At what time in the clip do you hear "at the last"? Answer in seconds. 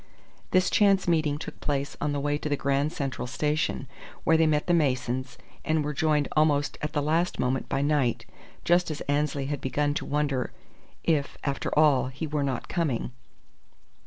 6.81-7.37